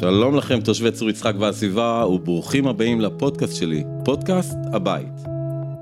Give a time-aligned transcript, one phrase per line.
[0.00, 5.24] שלום לכם תושבי צור יצחק והסביבה וברוכים הבאים לפודקאסט שלי, פודקאסט הבית.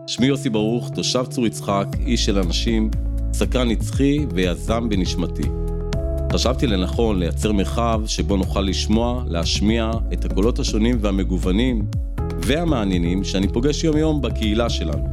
[0.07, 2.91] שמי יוסי ברוך, תושב צור יצחק, איש של אנשים,
[3.32, 5.43] סקרן נצחי ויזם בנשמתי.
[6.32, 11.87] חשבתי לנכון לייצר מרחב שבו נוכל לשמוע, להשמיע את הקולות השונים והמגוונים
[12.39, 15.05] והמעניינים שאני פוגש יום יום בקהילה שלנו.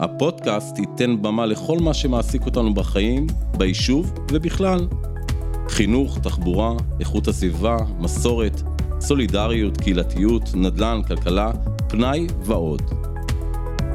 [0.00, 3.26] הפודקאסט ייתן במה לכל מה שמעסיק אותנו בחיים,
[3.56, 4.86] ביישוב ובכלל.
[5.72, 8.62] חינוך, תחבורה, איכות הסביבה, מסורת,
[9.00, 11.50] סולידריות, קהילתיות, נדל"ן, כלכלה,
[11.88, 12.82] פנאי ועוד.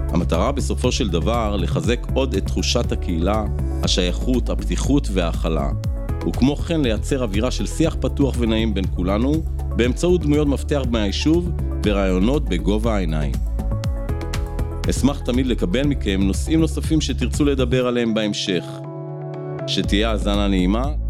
[0.10, 3.46] המטרה בסופו של דבר לחזק עוד את תחושת הקהילה,
[3.84, 5.70] השייכות, הפתיחות וההכלה,
[6.28, 9.44] וכמו כן לייצר אווירה של שיח פתוח ונעים בין כולנו,
[9.76, 11.52] באמצעות דמויות מפתח מהיישוב
[11.86, 13.34] ורעיונות בגובה העיניים.
[14.90, 18.64] אשמח תמיד לקבל מכם נושאים נוספים שתרצו לדבר עליהם בהמשך.
[19.68, 21.07] שתהיה האזנה נעימה.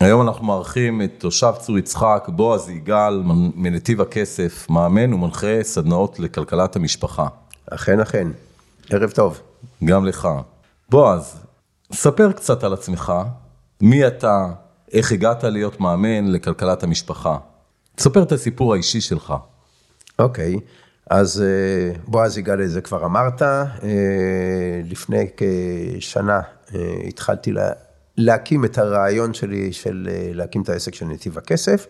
[0.00, 3.22] היום אנחנו מארחים את תושב צור יצחק, בועז יגאל,
[3.54, 7.26] מנתיב הכסף, מאמן ומנחה סדנאות לכלכלת המשפחה.
[7.70, 8.28] אכן, אכן.
[8.90, 9.40] ערב טוב.
[9.84, 10.28] גם לך.
[10.88, 11.36] בועז,
[11.92, 13.12] ספר קצת על עצמך,
[13.80, 14.46] מי אתה,
[14.92, 17.36] איך הגעת להיות מאמן לכלכלת המשפחה.
[17.98, 19.34] ספר את הסיפור האישי שלך.
[20.18, 20.56] אוקיי,
[21.10, 23.66] אז אה, בועז יגאל, זה כבר אמרת, אה,
[24.90, 26.40] לפני כשנה
[26.74, 27.70] אה, התחלתי לה,
[28.16, 31.86] להקים את הרעיון שלי של להקים את העסק של נתיב הכסף,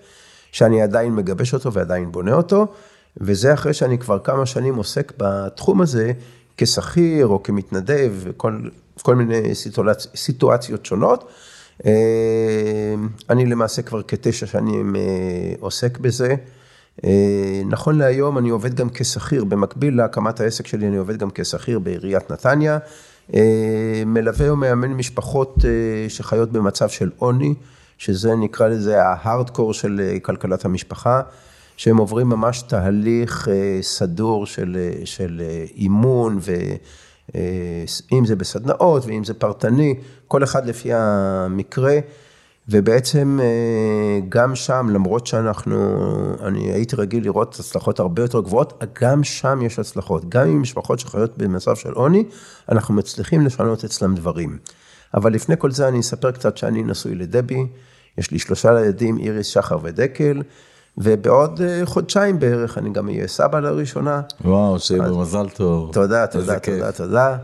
[0.52, 2.66] שאני עדיין מגבש אותו ועדיין בונה אותו,
[3.16, 6.12] וזה אחרי שאני כבר כמה שנים עוסק בתחום הזה
[6.56, 8.60] כשכיר או כמתנדב, כל,
[9.02, 10.06] כל מיני סיטואצ...
[10.16, 11.30] סיטואציות שונות.
[13.30, 14.96] אני למעשה כבר כתשע שנים
[15.60, 16.34] עוסק בזה.
[17.66, 22.30] נכון להיום אני עובד גם כשכיר, במקביל להקמת העסק שלי אני עובד גם כשכיר בעיריית
[22.30, 22.78] נתניה.
[24.06, 25.64] מלווה ומאמן משפחות
[26.08, 27.54] שחיות במצב של עוני,
[27.98, 31.20] שזה נקרא לזה ההארדקור של כלכלת המשפחה,
[31.76, 33.48] שהם עוברים ממש תהליך
[33.82, 35.42] סדור של, של
[35.76, 36.38] אימון,
[37.34, 39.94] ואם זה בסדנאות ואם זה פרטני,
[40.28, 41.98] כל אחד לפי המקרה.
[42.70, 43.38] ובעצם
[44.28, 45.76] גם שם, למרות שאנחנו,
[46.42, 50.28] אני הייתי רגיל לראות הצלחות הרבה יותר גבוהות, גם שם יש הצלחות.
[50.28, 52.24] גם עם משפחות שחיות במצב של עוני,
[52.68, 54.58] אנחנו מצליחים לשנות אצלם דברים.
[55.14, 57.66] אבל לפני כל זה אני אספר קצת שאני נשוי לדבי,
[58.18, 60.42] יש לי שלושה ילדים, איריס, שחר ודקל,
[60.98, 64.20] ובעוד חודשיים בערך אני גם אהיה סבא לראשונה.
[64.44, 65.92] וואו, שיהיה במזל טוב.
[65.92, 67.36] תודה, תודה, תודה, תודה.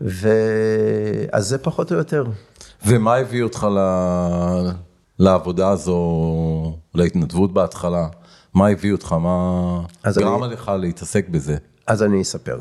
[0.00, 2.24] ואז זה פחות או יותר.
[2.86, 3.78] ומה הביא אותך ל...
[5.18, 8.08] לעבודה הזו, להתנדבות בהתחלה?
[8.54, 9.12] מה הביא אותך?
[9.12, 10.52] מה גרם אני...
[10.52, 11.56] לך להתעסק בזה?
[11.86, 12.58] אז אני אספר.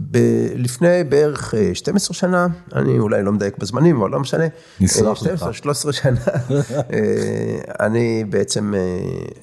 [0.00, 4.44] ב- לפני בערך 12 שנה, אני אולי לא מדייק בזמנים, אבל לא משנה.
[4.80, 5.52] נסלח לך.
[5.52, 6.20] 12, 13 שנה,
[7.86, 8.74] אני בעצם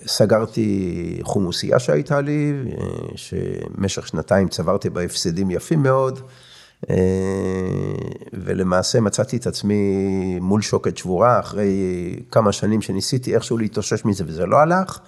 [0.07, 2.53] סגרתי חומוסייה שהייתה לי,
[3.16, 6.19] שמשך שנתיים צברתי בה הפסדים יפים מאוד,
[8.33, 9.83] ולמעשה מצאתי את עצמי
[10.41, 11.69] מול שוקת שבורה, אחרי
[12.31, 14.99] כמה שנים שניסיתי איכשהו להתאושש מזה וזה לא הלך,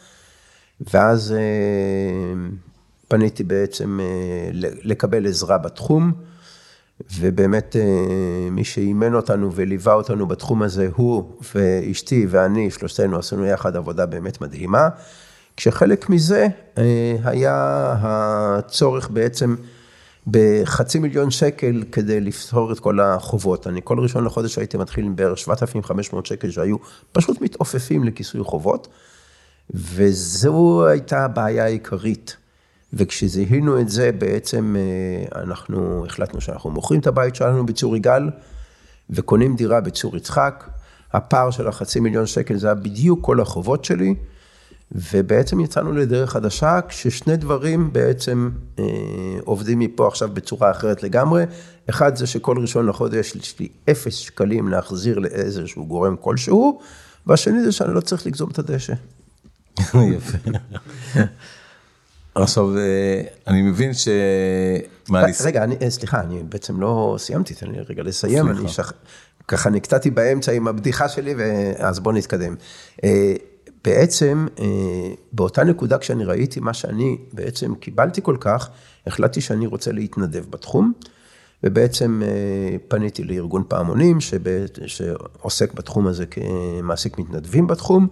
[0.94, 1.36] ואז...
[3.08, 4.00] פניתי בעצם
[4.84, 6.12] לקבל עזרה בתחום,
[7.20, 7.76] ובאמת
[8.52, 14.42] מי שאימן אותנו וליווה אותנו בתחום הזה, הוא ואשתי ואני, שלושתנו עשינו יחד עבודה באמת
[14.42, 14.90] מדהימה,
[15.58, 16.48] כשחלק מזה
[17.24, 19.56] היה הצורך בעצם
[20.32, 23.68] בחצי מיליון שקל כדי לפתור את כל החובות.
[23.68, 26.76] אני כל ראשון לחודש הייתי מתחיל עם בערך 7,500 שקל שהיו
[27.12, 28.88] פשוט מתעופפים לכיסוי חובות,
[29.74, 32.38] וזו הייתה הבעיה העיקרית.
[32.94, 34.76] וכשזיהינו את זה, בעצם
[35.36, 38.30] אנחנו החלטנו שאנחנו מוכרים את הבית שלנו בצור יגאל,
[39.10, 40.70] וקונים דירה בצור יצחק.
[41.14, 44.16] הפער של החצי מיליון שקל זה היה בדיוק כל החובות שלי,
[44.92, 48.50] ובעצם יצאנו לדרך חדשה, כששני דברים בעצם
[48.80, 48.86] אה,
[49.46, 51.44] עובדים מפה עכשיו בצורה אחרת לגמרי.
[51.90, 56.80] אחד זה שכל ראשון לחודש יש לי אפס שקלים להחזיר לאיזשהו גורם כלשהו,
[57.28, 58.94] והשני זה שאני לא צריך לגזום את הדשא.
[60.16, 60.38] יפה.
[62.36, 62.70] עכשיו,
[63.48, 64.08] אני מבין ש...
[65.44, 68.92] רגע, אני, סליחה, אני בעצם לא סיימתי, תן לי רגע לסיים, אני שכ...
[69.48, 71.36] ככה נקטעתי באמצע עם הבדיחה שלי,
[71.78, 72.56] אז בואו נתקדם.
[73.88, 74.48] בעצם,
[75.34, 78.70] באותה נקודה כשאני ראיתי מה שאני בעצם קיבלתי כל כך,
[79.08, 80.94] החלטתי שאני רוצה להתנדב בתחום,
[81.64, 82.22] ובעצם
[82.88, 84.18] פניתי לארגון פעמונים,
[84.86, 88.08] שעוסק בתחום הזה כמעסיק מתנדבים בתחום,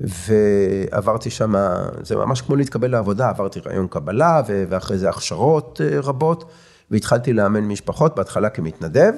[0.00, 1.54] ועברתי שם,
[2.02, 6.50] זה ממש כמו להתקבל לעבודה, עברתי רעיון קבלה ואחרי זה הכשרות רבות,
[6.90, 9.12] והתחלתי לאמן משפחות, בהתחלה כמתנדב,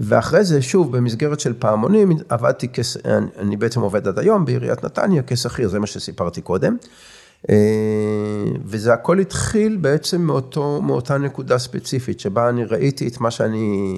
[0.00, 2.96] ואחרי זה, שוב, במסגרת של פעמונים, עבדתי, כס...
[3.38, 6.76] אני בעצם עובד עד היום בעיריית נתניה כשכיר, זה מה שסיפרתי קודם.
[7.50, 13.96] אה, וזה הכל התחיל בעצם מאותו, מאותה נקודה ספציפית, שבה אני ראיתי את מה שאני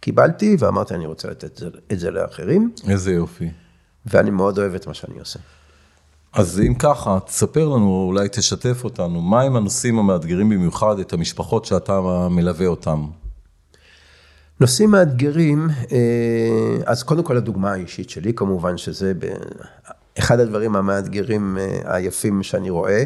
[0.00, 2.70] קיבלתי, ואמרתי, אני רוצה לתת את זה לאחרים.
[2.88, 3.50] איזה יופי.
[4.06, 5.38] ואני מאוד אוהב את מה שאני עושה.
[6.32, 12.00] אז אם ככה, תספר לנו, אולי תשתף אותנו, מהם הנושאים המאתגרים במיוחד את המשפחות שאתה
[12.30, 13.06] מלווה אותם?
[14.60, 19.12] נושאים מאתגרים, אה, אז קודם כל הדוגמה האישית שלי, כמובן שזה
[20.18, 23.04] אחד הדברים המאתגרים אה, היפים שאני רואה,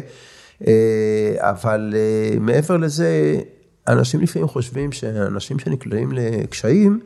[0.67, 1.93] אה, אבל
[2.39, 3.39] מעבר לזה,
[3.87, 6.99] אנשים לפעמים חושבים שאנשים שנקלעים לקשיים,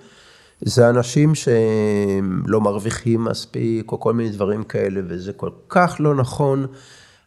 [0.61, 6.65] זה אנשים שלא מרוויחים מספיק, או כל מיני דברים כאלה, וזה כל כך לא נכון.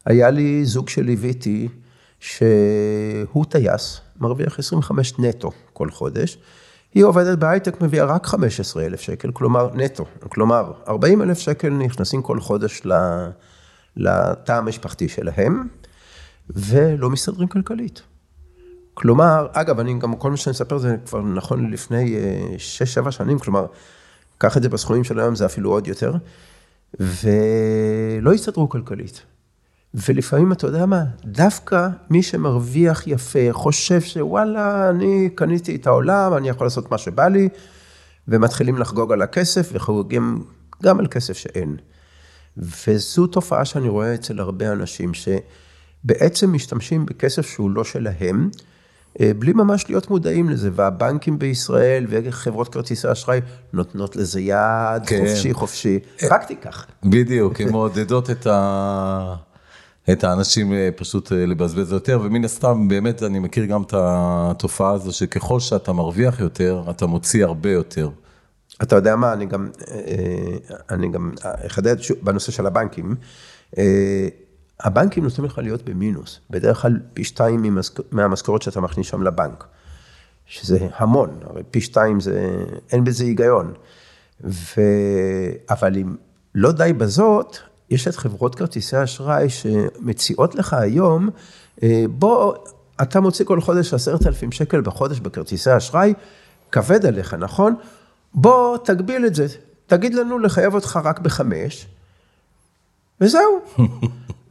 [0.07, 1.69] היה לי זוג שליוויתי,
[2.21, 6.39] שהוא טייס, מרוויח 25 נטו כל חודש.
[6.97, 10.05] היא עובדת בהייטק, מביאה רק 15 אלף שקל, כלומר נטו.
[10.29, 12.83] כלומר, 40 אלף שקל נכנסים כל חודש
[13.97, 15.69] לתא המשפחתי שלהם,
[16.51, 18.03] ולא מסתדרים כלכלית.
[18.95, 22.17] כלומר, אגב, אני גם, כל מה שאני אספר זה כבר נכון לפני
[23.03, 23.67] 6-7 אה, שנים, כלומר,
[24.39, 26.15] קח את זה בסכומים של היום, זה אפילו עוד יותר,
[27.01, 29.23] ולא הסתדרו כלכלית.
[29.97, 36.49] ולפעמים, אתה יודע מה, דווקא מי שמרוויח יפה, חושב שוואלה, אני קניתי את העולם, אני
[36.49, 37.49] יכול לעשות מה שבא לי,
[38.29, 40.45] ומתחילים לחגוג על הכסף, וחוגגים
[40.83, 41.77] גם על כסף שאין.
[42.57, 48.51] וזו תופעה שאני רואה אצל הרבה אנשים, שבעצם משתמשים בכסף שהוא לא שלהם,
[49.21, 53.41] אה, בלי ממש להיות מודעים לזה, והבנקים בישראל וחברות כרטיסי אשראי
[53.73, 55.25] נותנות לזה יד, כן.
[55.27, 55.99] חופשי חופשי,
[56.31, 56.87] רק תיקח.
[57.05, 59.46] בדיוק, הן מעודדות את ה...
[60.13, 64.93] את האנשים אה, פשוט אה, לבזבז יותר, ומן הסתם באמת אני מכיר גם את התופעה
[64.93, 68.11] הזו שככל שאתה מרוויח יותר, אתה מוציא הרבה יותר.
[68.83, 69.71] אתה יודע מה, אני גם,
[70.91, 73.15] אני גם אחדד בנושא של הבנקים.
[74.81, 77.79] הבנקים נותנים לך להיות במינוס, בדרך כלל פי שתיים
[78.13, 79.65] מהמשכורת שאתה מכניס שם לבנק,
[80.47, 83.73] שזה המון, הרי פי שתיים זה, אין בזה היגיון.
[84.45, 84.81] ו...
[85.71, 86.17] אבל אם
[86.55, 87.57] לא די בזאת,
[87.91, 91.29] יש את חברות כרטיסי האשראי שמציעות לך היום,
[91.83, 92.55] אה, בוא,
[93.03, 96.15] אתה מוציא כל חודש עשרת אלפים שקל בחודש בכרטיסי אשראי,
[96.73, 97.75] כבד עליך, נכון?
[98.35, 99.47] בוא תגביל את זה,
[99.87, 101.87] תגיד לנו לחייב אותך רק בחמש,
[103.21, 103.61] וזהו.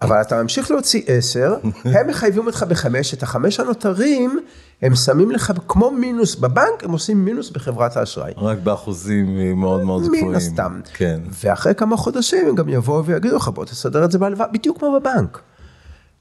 [0.02, 1.56] אבל אתה ממשיך להוציא עשר,
[1.86, 4.40] הם מחייבים אותך בחמש, את החמש הנותרים,
[4.82, 8.34] הם שמים לך כמו מינוס בבנק, הם עושים מינוס בחברת האשראי.
[8.38, 10.28] רק באחוזים מאוד מאוד גבוהים.
[10.30, 10.80] מן הסתם.
[10.94, 11.20] כן.
[11.44, 15.00] ואחרי כמה חודשים הם גם יבואו ויגידו לך, בוא תסדר את זה בהלוואה, בדיוק כמו
[15.00, 15.40] בבנק.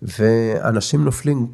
[0.02, 1.46] ואנשים נופלים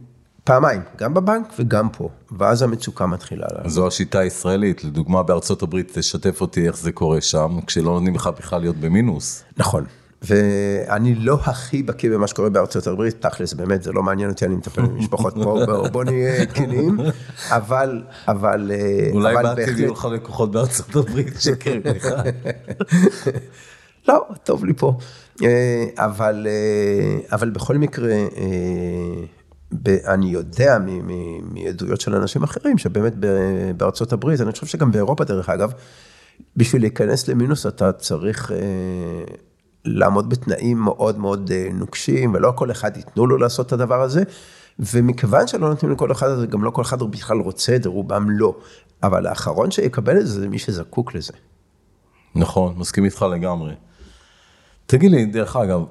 [0.45, 2.09] פעמיים, גם בבנק וגם פה,
[2.39, 3.47] ואז המצוקה מתחילה.
[3.67, 8.31] זו השיטה הישראלית, לדוגמה בארצות הברית, תשתף אותי איך זה קורה שם, כשלא נותנים לך
[8.39, 9.45] בכלל להיות במינוס.
[9.57, 9.85] נכון.
[10.23, 14.55] ואני לא הכי בקיא במה שקורה בארצות הברית, תכלס, באמת, זה לא מעניין אותי, אני
[14.55, 16.99] מטפל במשפחות פה, בוא נהיה כנים,
[17.49, 22.07] אבל, אבל, אה, אולי בעתיד יהיו לך לקוחות בארצות הברית שקר לך.
[24.09, 24.99] לא, טוב לי פה.
[25.43, 28.15] אה, אבל, אה, אבל בכל מקרה,
[30.07, 30.79] אני יודע
[31.43, 33.13] מעדויות של אנשים אחרים, שבאמת
[33.77, 35.73] בארצות הברית, אני חושב שגם באירופה, דרך אגב,
[36.57, 38.53] בשביל להיכנס למינוס אתה צריך
[39.85, 44.23] לעמוד בתנאים מאוד מאוד אה, נוקשים, ולא כל אחד ייתנו לו לעשות את הדבר הזה.
[44.79, 48.31] ומכיוון שלא נותנים לכל אחד, אז גם לא כל אחד בכלל רוצה את זה, רובם
[48.31, 48.57] לא.
[49.03, 51.33] אבל האחרון שיקבל את זה, זה מי שזקוק לזה.
[52.35, 53.75] נכון, מסכים איתך לגמרי.
[54.87, 55.85] תגיד לי, דרך אגב,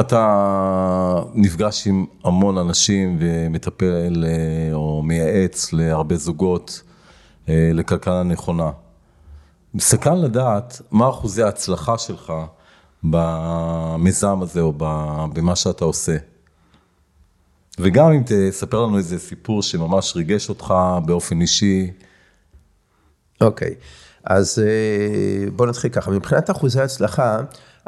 [0.00, 6.82] אתה נפגש עם המון אנשים ומטפל אה, או מייעץ להרבה זוגות
[7.48, 8.70] אה, לכלכלה נכונה.
[9.74, 12.32] מסקרן לדעת מה אחוזי ההצלחה שלך
[13.02, 14.72] במיזם הזה או
[15.32, 16.16] במה שאתה עושה.
[17.78, 20.74] וגם אם תספר לנו איזה סיפור שממש ריגש אותך
[21.06, 21.92] באופן אישי.
[23.40, 23.84] אוקיי, okay.
[24.24, 27.40] אז אה, בוא נתחיל ככה, מבחינת אחוזי ההצלחה,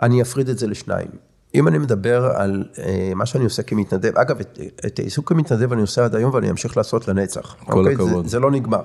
[0.02, 1.08] אני אפריד את זה לשניים.
[1.54, 5.80] אם אני מדבר על אה, מה שאני עושה כמתנדב, אגב, את, את העיסוק כמתנדב אני
[5.80, 7.56] עושה עד היום ואני אמשיך לעשות לנצח.
[7.64, 7.94] כל אוקיי?
[7.94, 8.24] הכבוד.
[8.24, 8.82] זה, זה לא נגמר.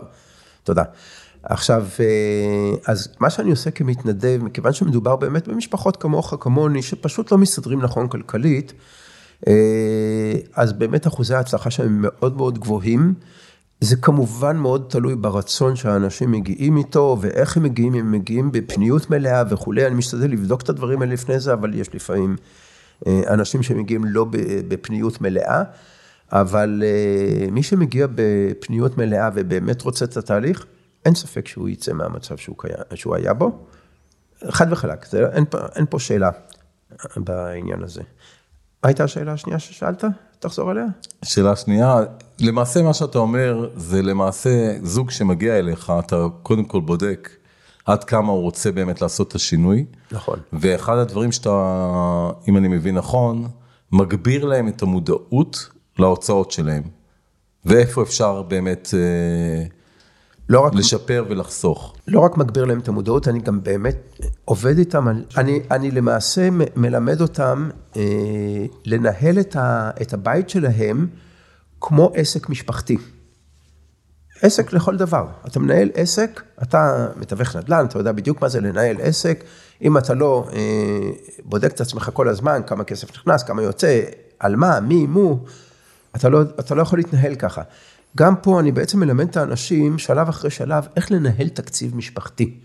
[0.64, 0.84] תודה.
[1.44, 7.38] עכשיו, אה, אז מה שאני עושה כמתנדב, מכיוון שמדובר באמת במשפחות כמוך, כמוני, שפשוט לא
[7.38, 8.74] מסתדרים נכון כלכלית,
[9.48, 13.14] אה, אז באמת אחוזי ההצלחה שלהם מאוד מאוד גבוהים.
[13.82, 19.44] זה כמובן מאוד תלוי ברצון שהאנשים מגיעים איתו, ואיך הם מגיעים, הם מגיעים בפניות מלאה
[19.50, 22.36] וכולי, אני משתדל לבדוק את הדברים האלה לפני זה, אבל יש לפעמים
[23.08, 24.26] אה, אנשים שמגיעים לא
[24.68, 25.64] בפניות מלאה,
[26.32, 26.84] אבל
[27.52, 30.66] מי שמגיע בפניות מלאה ובאמת רוצה את התהליך,
[31.06, 33.66] אין ספק שהוא יצא מהמצב שהוא, קיים, שהוא היה בו.
[34.50, 36.30] חד וחלק, זה, אין, אין פה שאלה
[37.18, 38.02] בעניין הזה.
[38.84, 40.04] מה הייתה השאלה השנייה ששאלת?
[40.40, 40.86] תחזור עליה.
[41.26, 41.96] שאלה שנייה,
[42.40, 47.30] למעשה מה שאתה אומר, זה למעשה זוג שמגיע אליך, אתה קודם כל בודק
[47.86, 49.86] עד כמה הוא רוצה באמת לעשות את השינוי.
[50.12, 50.40] נכון.
[50.54, 51.50] ואחד הדברים שאתה,
[52.48, 53.48] אם אני מבין נכון,
[53.92, 56.84] מגביר להם את המודעות להוצאות שלהם.
[57.66, 59.66] ואיפה אפשר באמת אה,
[60.52, 61.96] לא רק, לשפר ולחסוך.
[62.08, 67.22] לא רק מגביר להם את המודעות, אני גם באמת עובד איתם, אני, אני למעשה מלמד
[67.22, 68.02] אותם אה,
[68.86, 71.08] לנהל את, ה, את הבית שלהם
[71.82, 72.98] כמו עסק משפחתי.
[74.42, 75.28] עסק לכל דבר.
[75.48, 79.44] אתה מנהל עסק, אתה מתווך נדל"ן, אתה יודע בדיוק מה זה לנהל עסק.
[79.82, 80.60] אם אתה לא אה,
[81.46, 84.02] בודק את עצמך כל הזמן, כמה כסף נכנס, כמה יוצא,
[84.40, 85.44] על מה, מי, מו,
[86.16, 87.62] אתה לא, אתה לא יכול להתנהל ככה.
[88.18, 92.60] גם פה אני בעצם מלמד את האנשים, שלב אחרי שלב, איך לנהל תקציב משפחתי.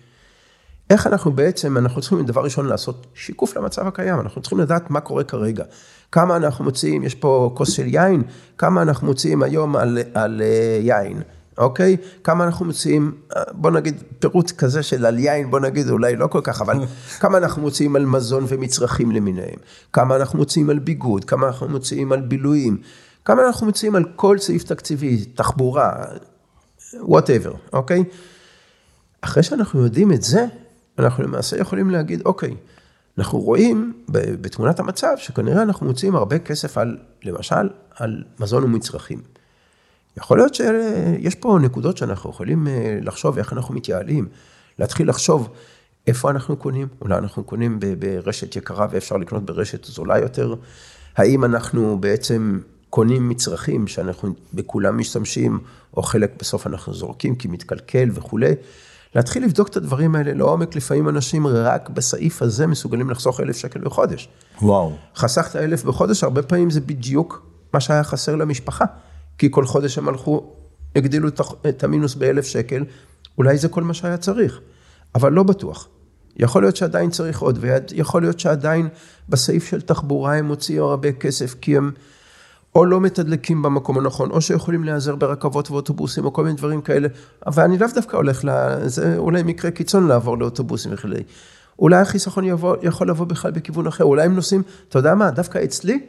[0.91, 5.00] איך אנחנו בעצם, אנחנו צריכים דבר ראשון לעשות שיקוף למצב הקיים, אנחנו צריכים לדעת מה
[5.00, 5.65] קורה כרגע.
[6.12, 8.23] כמה אנחנו מוציאים, יש פה כוס של יין,
[8.59, 11.23] כמה אנחנו מוציאים היום על, על uh, יין,
[11.59, 11.97] אוקיי?
[12.25, 16.26] כמה אנחנו מוציאים, אה, בוא נגיד פירוט כזה של על יין, בוא נגיד אולי לא
[16.26, 16.76] כל כך, אבל
[17.21, 19.59] כמה אנחנו מוציאים על מזון ומצרכים למיניהם,
[19.93, 22.79] כמה אנחנו מוציאים על ביגוד, כמה אנחנו מוציאים על בילויים.
[23.26, 26.04] כמה אנחנו מוציאים על כל סעיף תקציבי, תחבורה,
[26.95, 28.04] whatever, אוקיי?
[29.21, 30.47] אחרי שאנחנו יודעים את זה,
[30.99, 32.54] אנחנו למעשה יכולים להגיד, אוקיי,
[33.18, 39.23] אנחנו רואים בתמונת המצב שכנראה אנחנו מוציאים הרבה כסף על, למשל, על מזון ומצרכים.
[40.16, 44.28] יכול להיות שיש פה נקודות שאנחנו יכולים אה, לחשוב איך אנחנו מתייעלים,
[44.78, 45.49] להתחיל לחשוב
[46.06, 50.54] איפה אנחנו קונים, אולי אנחנו קונים ברשת יקרה ואפשר לקנות ברשת זולה יותר,
[51.16, 55.59] האם אנחנו בעצם קונים מצרכים שאנחנו בכולם משתמשים,
[55.97, 58.55] או חלק בסוף אנחנו זורקים כי מתקלקל וכולי.
[59.14, 63.81] להתחיל לבדוק את הדברים האלה לעומק, לפעמים אנשים רק בסעיף הזה מסוגלים לחסוך אלף שקל
[63.81, 64.28] בחודש.
[64.62, 64.97] וואו.
[65.16, 68.85] חסכת אלף בחודש, הרבה פעמים זה בדיוק מה שהיה חסר למשפחה.
[69.38, 70.52] כי כל חודש הם הלכו,
[70.97, 71.28] הגדילו
[71.69, 72.85] את המינוס באלף שקל,
[73.38, 74.61] אולי זה כל מה שהיה צריך,
[75.14, 75.88] אבל לא בטוח.
[76.37, 78.88] יכול להיות שעדיין צריך עוד, ויכול להיות שעדיין
[79.28, 81.90] בסעיף של תחבורה הם הוציאו הרבה כסף, כי הם...
[82.76, 87.09] או לא מתדלקים במקום הנכון, או שיכולים להיעזר ברכבות ואוטובוסים, או כל מיני דברים כאלה,
[87.47, 88.50] אבל אני לאו דווקא הולך ל...
[88.88, 91.23] זה אולי מקרה קיצון לעבור לאוטובוסים וכולי.
[91.78, 95.64] אולי החיסכון יבוא, יכול לבוא בכלל בכיוון אחר, אולי הם נוסעים, אתה יודע מה, דווקא
[95.64, 96.00] אצלי,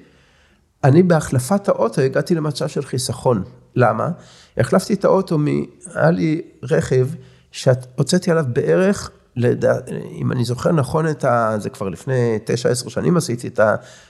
[0.84, 3.44] אני בהחלפת האוטו הגעתי למצב של חיסכון.
[3.76, 4.10] למה?
[4.58, 5.46] החלפתי את האוטו, מ...
[5.96, 7.08] היה לי רכב
[7.52, 9.74] שהוצאתי עליו בערך לדע...
[10.12, 11.56] אם אני זוכר נכון את ה...
[11.60, 12.40] זה כבר לפני
[12.86, 13.60] 9-10 שנים עשיתי את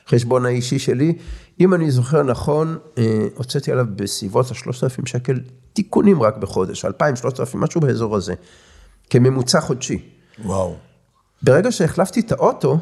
[0.07, 1.17] החשבון האישי שלי.
[1.59, 5.39] אם אני זוכר נכון, אה, הוצאתי עליו בסביבות ה-3,000 שקל
[5.73, 8.33] תיקונים רק בחודש, 2,000, 3,000, משהו באזור הזה,
[9.09, 10.09] כממוצע חודשי.
[10.45, 10.75] וואו.
[11.41, 12.79] ברגע שהחלפתי את האוטו,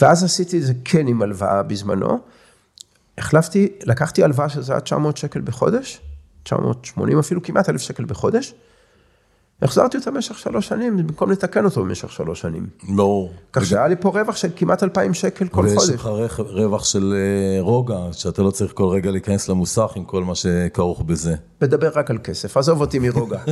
[0.00, 2.18] ואז עשיתי את זה כן עם הלוואה בזמנו,
[3.18, 6.00] החלפתי, לקחתי הלוואה שזה היה 900 שקל בחודש,
[6.42, 8.54] 980 אפילו, כמעט 1,000 שקל בחודש.
[9.62, 12.66] החזרתי אותה במשך שלוש שנים, במקום לתקן אותו במשך שלוש שנים.
[12.88, 13.32] ברור.
[13.52, 15.88] כך שהיה לי פה רווח של כמעט אלפיים שקל כל חודש.
[15.88, 16.06] ויש לך
[16.38, 21.02] רווח של אה, רוגע, שאתה לא צריך כל רגע להיכנס למוסך עם כל מה שכרוך
[21.02, 21.34] בזה.
[21.62, 23.38] מדבר רק על כסף, עזוב אותי מרוגע.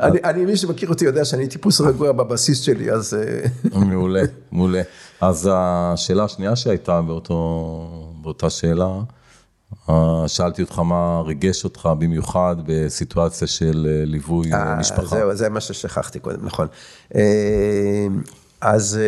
[0.00, 3.14] אני, אני, מי שמכיר אותי יודע שאני טיפוס רגוע בבסיס שלי, אז...
[3.14, 4.82] אה, מעולה, מעולה.
[5.20, 9.00] אז השאלה השנייה שהייתה באותו, באותה שאלה,
[10.26, 15.16] שאלתי אותך מה ריגש אותך במיוחד בסיטואציה של אה, ליווי 아, אה, משפחה.
[15.16, 16.66] זהו, זה מה ששכחתי קודם, נכון.
[18.60, 18.98] אז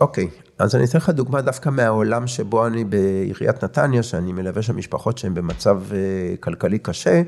[0.00, 0.28] אוקיי,
[0.58, 5.18] אז אני אתן לך דוגמה דווקא מהעולם שבו אני בעיריית נתניה, שאני מלווה שם משפחות
[5.18, 5.80] שהן במצב
[6.40, 7.22] כלכלי קשה.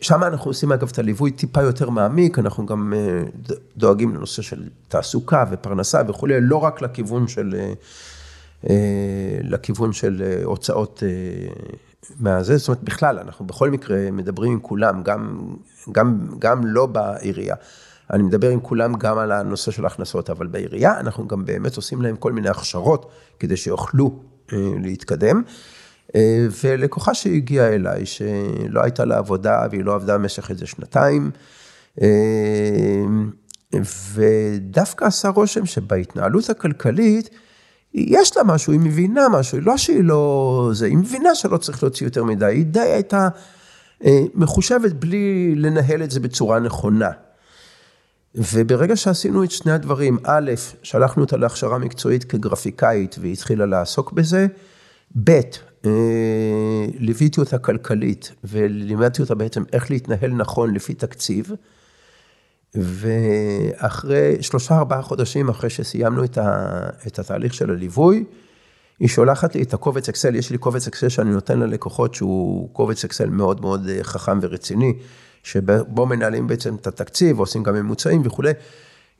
[0.00, 2.92] שם אנחנו עושים אגב את הליווי טיפה יותר מעמיק, אנחנו גם
[3.76, 7.72] דואגים לנושא של תעסוקה ופרנסה וכולי, לא רק לכיוון של אה,
[9.42, 11.08] לכיוון של אה, הוצאות אה,
[12.20, 15.54] מהזה, זאת אומרת בכלל, אנחנו בכל מקרה מדברים עם כולם, גם,
[15.92, 17.54] גם, גם לא בעירייה.
[18.12, 22.02] אני מדבר עם כולם גם על הנושא של ההכנסות, אבל בעירייה אנחנו גם באמת עושים
[22.02, 24.22] להם כל מיני הכשרות כדי שיוכלו
[24.82, 25.42] להתקדם.
[26.64, 31.30] ולקוחה שהגיעה אליי, שלא הייתה לה עבודה והיא לא עבדה במשך איזה שנתיים,
[34.14, 37.30] ודווקא עשה רושם שבהתנהלות הכלכלית,
[37.96, 40.70] יש לה משהו, היא מבינה משהו, לא שהיא לא...
[40.74, 43.28] זה, היא מבינה שלא צריך להוציא יותר מדי, היא די הייתה
[44.04, 47.10] אה, מחושבת בלי לנהל את זה בצורה נכונה.
[48.34, 50.50] וברגע שעשינו את שני הדברים, א',
[50.82, 54.46] שלחנו אותה להכשרה מקצועית כגרפיקאית והיא התחילה לעסוק בזה,
[55.24, 55.40] ב',
[55.84, 55.90] אה,
[56.98, 61.52] ליוויתי אותה כלכלית, ולימדתי אותה בעצם איך להתנהל נכון לפי תקציב.
[62.82, 66.68] ואחרי שלושה ארבעה חודשים אחרי שסיימנו את, ה,
[67.06, 68.24] את התהליך של הליווי,
[69.00, 73.04] היא שולחת לי את הקובץ אקסל, יש לי קובץ אקסל שאני נותן ללקוחות שהוא קובץ
[73.04, 74.92] אקסל מאוד מאוד אה, חכם ורציני,
[75.42, 78.52] שבו מנהלים בעצם את התקציב, עושים גם ממוצעים וכולי.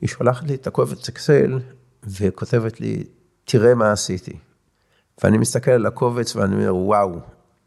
[0.01, 1.59] היא שולחת לי את הקובץ אקסל
[2.03, 3.03] וכותבת לי,
[3.45, 4.33] תראה מה עשיתי.
[5.23, 7.19] ואני מסתכל על הקובץ ואני אומר, וואו,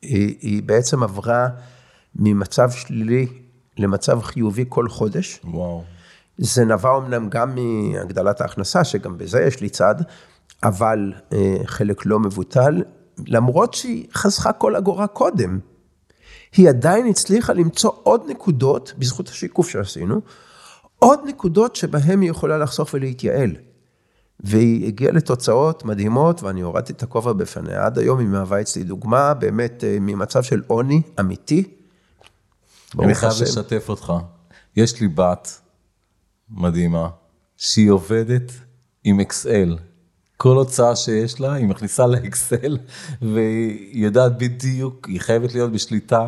[0.03, 1.49] היא, היא בעצם עברה
[2.17, 3.27] ממצב שלילי
[3.79, 5.41] למצב חיובי כל חודש.
[5.45, 5.85] וואו.
[6.39, 9.95] זה נבע אמנם גם מהגדלת ההכנסה, שגם בזה יש לי צד,
[10.63, 12.83] אבל אה, חלק לא מבוטל,
[13.27, 15.59] למרות שהיא חסכה כל אגורה קודם.
[16.57, 20.21] היא עדיין הצליחה למצוא עוד נקודות, בזכות השיקוף שעשינו,
[20.99, 23.57] עוד נקודות שבהן היא יכולה לחסוך ולהתייעל.
[24.41, 27.87] והיא הגיעה לתוצאות מדהימות, ואני הורדתי את הכובע בפניה.
[27.87, 31.80] עד היום היא מהווה אצלי דוגמה, באמת אה, ממצב של עוני אמיתי.
[32.99, 34.13] אני חייב לשתף אותך.
[34.77, 35.61] יש לי בת
[36.51, 37.09] מדהימה,
[37.57, 38.53] שהיא עובדת
[39.05, 39.79] עם אקסל.
[40.37, 42.79] כל הוצאה שיש לה, היא מכניסה לאקסל,
[43.23, 46.27] והיא יודעת בדיוק, היא חייבת להיות בשליטה,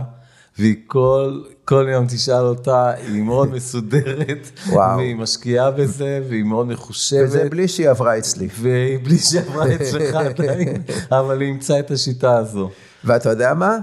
[0.59, 4.99] והיא כל, כל יום תשאל אותה, היא מאוד מסודרת, וואו.
[4.99, 7.29] והיא משקיעה בזה, והיא מאוד מחושבת.
[7.29, 8.49] וזה בלי שהיא עברה אצלי.
[8.61, 12.71] ובלי שהיא עברה אצלך עדיין, אבל היא אימצה את השיטה הזו.
[13.05, 13.79] ואתה יודע מה?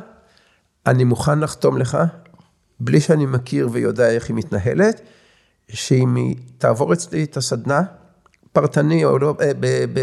[0.86, 1.98] אני מוכן לחתום לך,
[2.80, 5.02] בלי שאני מכיר ויודע איך היא מתנהלת,
[5.68, 7.82] שאם היא תעבור אצלי את הסדנה,
[8.54, 10.00] פרטני או לא, אה, ב, ב,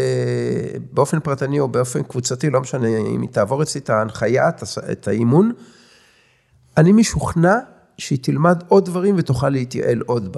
[0.91, 4.49] באופן פרטני או באופן קבוצתי, לא משנה, אם היא תעבור אצלי את ההנחיה,
[4.91, 5.51] את האימון,
[6.77, 7.55] אני משוכנע
[7.97, 10.37] שהיא תלמד עוד דברים ותוכל להתייעל עוד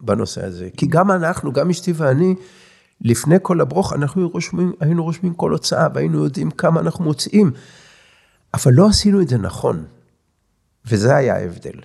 [0.00, 0.68] בנושא הזה.
[0.76, 2.34] כי גם אנחנו, גם אשתי ואני,
[3.00, 7.50] לפני כל הברוך, אנחנו רושמים, היינו רושמים כל הוצאה והיינו יודעים כמה אנחנו מוציאים,
[8.54, 9.84] אבל לא עשינו את זה נכון,
[10.88, 11.80] וזה היה ההבדל.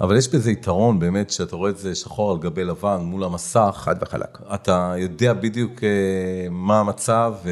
[0.00, 3.74] אבל יש בזה יתרון באמת, שאתה רואה את זה שחור על גבי לבן מול המסך.
[3.76, 4.38] חד וחלק.
[4.54, 7.34] אתה יודע בדיוק אה, מה המצב.
[7.44, 7.50] ו...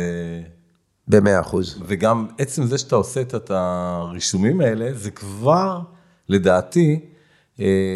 [1.11, 1.83] במאה אחוז.
[1.87, 5.81] וגם עצם זה שאתה עושה את הרישומים האלה, זה כבר,
[6.29, 7.01] לדעתי,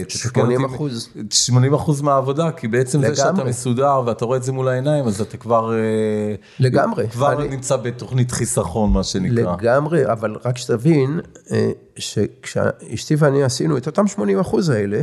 [0.09, 1.09] 80 אה, אחוז.
[1.31, 3.16] 80 אחוז מהעבודה, כי בעצם לגמרי.
[3.16, 5.72] זה שאתה מסודר ואתה רואה את זה מול העיניים, אז אתה כבר...
[5.72, 7.09] אה, לגמרי.
[7.09, 7.48] כבר אני...
[7.48, 9.57] נמצא בתוכנית חיסכון, מה שנקרא.
[9.57, 15.00] לגמרי, אבל רק שתבין, אה, שכשאשתי ואני עשינו את אותם 80 אחוז האלה,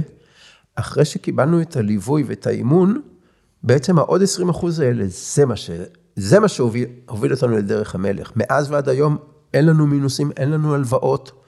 [0.75, 3.01] אחרי שקיבלנו את הליווי ואת האימון,
[3.63, 5.69] בעצם העוד 20 אחוז האלה, זה מה, ש...
[6.15, 8.31] זה מה שהוביל אותנו לדרך המלך.
[8.35, 9.17] מאז ועד היום
[9.53, 11.40] אין לנו מינוסים, אין לנו הלוואות.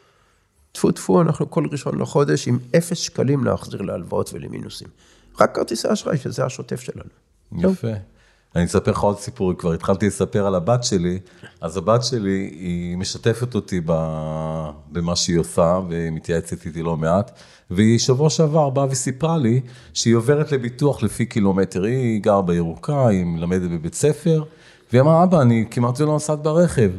[0.73, 4.87] טפו טפו, אנחנו כל ראשון לחודש עם אפס שקלים להחזיר להלוואות ולמינוסים.
[5.39, 7.09] רק כרטיסי אשראי, שזה השוטף שלנו.
[7.57, 7.87] יפה.
[8.55, 11.19] אני אספר לך עוד סיפור, כבר התחלתי לספר על הבת שלי,
[11.61, 13.81] אז הבת שלי, היא משתפת אותי
[14.91, 17.39] במה שהיא עושה, ומתייעצת איתי לא מעט,
[17.71, 19.61] והיא שבוע שעבר באה וסיפרה לי
[19.93, 24.43] שהיא עוברת לביטוח לפי קילומטר, היא גרה בירוקה, היא מלמדת בבית ספר,
[24.91, 26.91] והיא אמרה, אבא, אני כמעט ולא נוסעת ברכב.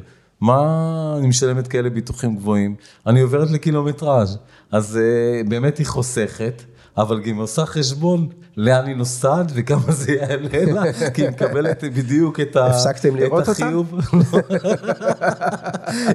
[0.44, 2.74] מה אני משלמת כאלה ביטוחים גבוהים?
[3.07, 4.38] אני עוברת לקילומטראז'.
[4.72, 6.62] אז uh, באמת היא חוסכת,
[6.96, 12.40] אבל גם עושה חשבון לאן היא נוסעת וכמה זה יעלה לה, כי היא מקבלת בדיוק
[12.40, 13.94] את, ה, הפסקתם לראות החיוב.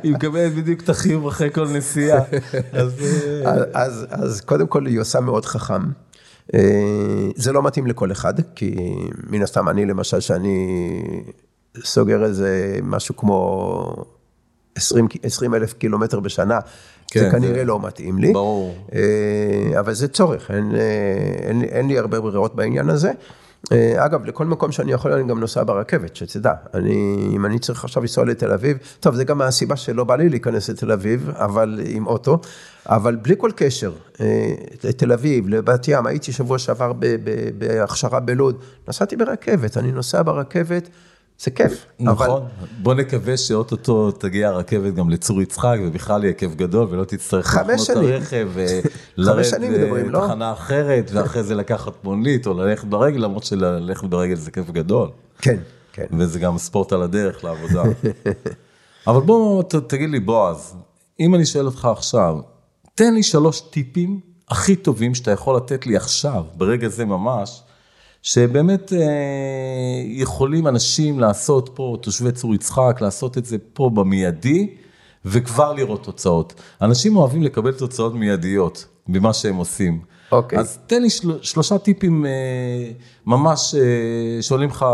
[0.03, 2.19] היא מקבלת בדיוק את החיוב אחרי כל נסיעה.
[2.71, 2.93] אז,
[3.45, 5.81] אז, אז, אז קודם כל היא עושה מאוד חכם.
[6.53, 8.75] אה, זה לא מתאים לכל אחד, כי
[9.29, 10.67] מן הסתם אני למשל, שאני
[11.83, 14.18] סוגר איזה משהו כמו
[14.79, 16.59] 20, 20 אלף קילומטר בשנה,
[17.11, 17.65] כן, זה כנראה זה...
[17.65, 18.33] לא מתאים לי.
[18.33, 18.75] ברור.
[18.93, 20.79] אה, אבל זה צורך, אין, אה,
[21.47, 23.11] אין, אין לי הרבה ברירות בעניין הזה.
[23.71, 26.53] אה, אגב, לכל מקום שאני יכול, אני גם נוסע ברכבת, שתדע.
[26.73, 30.29] אני, אם אני צריך עכשיו לנסוע לתל אביב, טוב, זה גם הסיבה שלא בא לי
[30.29, 32.39] להיכנס לתל אביב, אבל עם אוטו,
[32.85, 33.91] אבל בלי כל קשר,
[34.83, 36.93] לתל אביב, לבת ים, הייתי שבוע שעבר
[37.57, 38.55] בהכשרה בלוד,
[38.87, 40.89] נסעתי ברכבת, אני נוסע ברכבת.
[41.39, 41.85] זה כיף.
[41.99, 42.41] נכון, אבל...
[42.81, 47.89] בוא נקווה שאו-טו-טו תגיע הרכבת גם לצור יצחק, ובכלל יהיה כיף גדול, ולא תצטרך לחנות
[47.91, 50.53] את הרכב, ולרדת לתחנה לא?
[50.53, 55.09] אחרת, ואחרי זה לקחת מונית, או ללכת ברגל, למרות שללכת ברגל זה כיף גדול.
[55.41, 55.57] כן,
[55.93, 56.05] כן.
[56.11, 57.83] וזה גם ספורט על הדרך לעבודה.
[59.07, 60.75] אבל בוא, ת, תגיד לי, בועז,
[61.19, 62.37] אם אני שואל אותך עכשיו,
[62.95, 67.61] תן לי שלוש טיפים הכי טובים שאתה יכול לתת לי עכשיו, ברגע זה ממש,
[68.21, 68.99] שבאמת אה,
[70.05, 74.75] יכולים אנשים לעשות פה, תושבי צור יצחק, לעשות את זה פה במיידי,
[75.25, 76.53] וכבר לראות תוצאות.
[76.81, 80.01] אנשים אוהבים לקבל תוצאות מיידיות במה שהם עושים.
[80.31, 80.59] אוקיי.
[80.59, 82.31] אז תן לי של, שלושה טיפים אה,
[83.25, 84.85] ממש אה, שעולים לך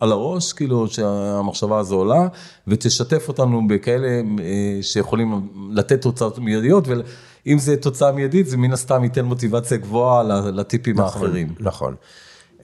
[0.00, 2.28] על הראש, כאילו שהמחשבה הזו עולה,
[2.68, 4.20] ותשתף אותנו בכאלה
[4.82, 10.22] שיכולים לתת תוצאות מיידיות, ואם זה תוצאה מיידית, זה מן הסתם ייתן מוטיבציה גבוהה
[10.52, 11.54] לטיפים נכון, האחרים.
[11.60, 11.94] נכון.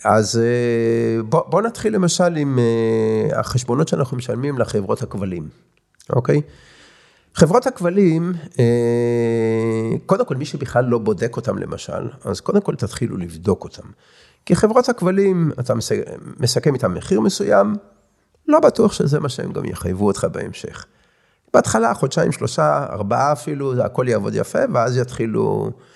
[0.04, 5.48] אז אה, בוא, בוא נתחיל למשל עם אה, החשבונות שאנחנו משלמים לחברות הכבלים,
[6.10, 6.40] אוקיי?
[7.34, 8.32] חברות הכבלים,
[10.06, 13.88] קודם כל מי שבכלל לא בודק אותם למשל, אז קודם כל תתחילו לבדוק אותם.
[14.46, 15.74] כי חברות הכבלים, אתה
[16.40, 17.74] מסכם איתם מחיר מסוים,
[18.48, 20.86] לא בטוח שזה מה שהם גם יחייבו אותך בהמשך.
[21.54, 25.95] בהתחלה, חודשיים, שלושה, ארבעה אפילו, הכל יעבוד יפה, ואז יתחילו אה,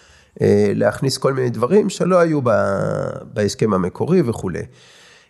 [0.74, 2.50] להכניס כל מיני דברים שלא היו ב,
[3.32, 4.62] בהסכם המקורי וכולי.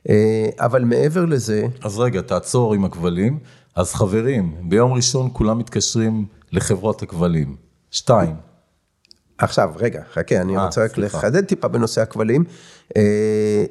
[0.09, 1.67] אה, אבל מעבר לזה...
[1.83, 3.39] אז רגע, תעצור עם הכבלים.
[3.77, 7.57] אז חברים, ביום ראשון כולם מתקשרים לחברות הכבלים.
[7.91, 8.35] שתיים.
[9.39, 12.45] עכשיו, רגע, חכה, אני אה, אה, רוצה רק לחדד טיפה בנושא הכבלים.
[12.97, 13.65] אה,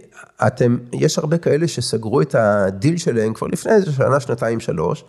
[0.48, 5.04] אתם, יש הרבה כאלה שסגרו את הדיל שלהם כבר לפני איזה שנה, שנתיים, שלוש,